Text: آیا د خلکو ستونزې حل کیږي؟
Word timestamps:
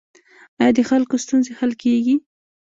آیا 0.59 0.71
د 0.77 0.79
خلکو 0.89 1.15
ستونزې 1.23 1.51
حل 1.59 1.71
کیږي؟ 1.83 2.15